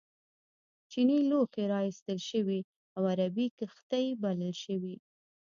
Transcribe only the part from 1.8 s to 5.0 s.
ایستل شوي او عربي کښتۍ بلل شوي.